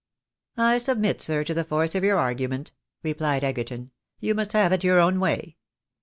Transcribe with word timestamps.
"I 0.71 0.79
submit, 0.79 1.21
sir, 1.21 1.43
to 1.43 1.53
the 1.53 1.63
force 1.63 1.93
of 1.93 2.03
your 2.03 2.17
argument," 2.17 2.71
replied 3.03 3.43
Egerton;" 3.43 3.91
you 4.19 4.33
must 4.33 4.53
have 4.53 4.73
it 4.73 4.83
your 4.83 4.97
own 4.99 5.19
way." 5.19 5.57